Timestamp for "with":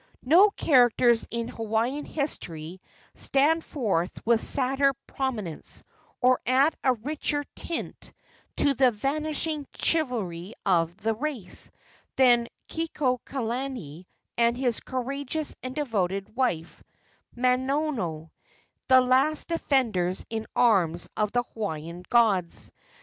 4.25-4.41